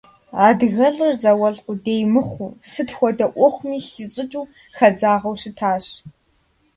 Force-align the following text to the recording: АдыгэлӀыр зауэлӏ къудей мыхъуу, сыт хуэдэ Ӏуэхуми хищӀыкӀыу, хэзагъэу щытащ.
АдыгэлӀыр 0.47 1.13
зауэлӏ 1.21 1.61
къудей 1.65 2.03
мыхъуу, 2.13 2.51
сыт 2.69 2.89
хуэдэ 2.95 3.27
Ӏуэхуми 3.33 3.79
хищӀыкӀыу, 3.87 4.49
хэзагъэу 4.77 5.39
щытащ. 5.41 5.85